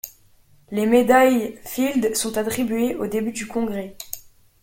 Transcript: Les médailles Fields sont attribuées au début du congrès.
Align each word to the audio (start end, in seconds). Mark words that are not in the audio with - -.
Les 0.71 0.87
médailles 0.87 1.59
Fields 1.63 2.15
sont 2.15 2.35
attribuées 2.39 2.95
au 2.95 3.05
début 3.05 3.33
du 3.33 3.45
congrès. 3.45 3.95